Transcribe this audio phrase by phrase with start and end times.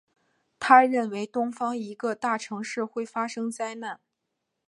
[0.57, 3.99] 他认定东方一个大城市会发生灾难。